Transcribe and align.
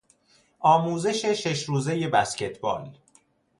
آموزش 0.59 1.25
شش 1.25 1.63
روزهی 1.65 2.07
بسکتبال 2.07 2.97